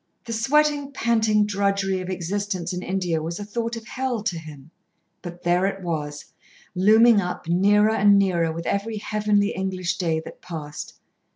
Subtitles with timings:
[0.25, 4.71] The sweating, panting drudgery of existence in India was a thought of hell to him.
[5.21, 6.25] But there it was,
[6.73, 10.95] looming up nearer and nearer with every heavenly English day that passed.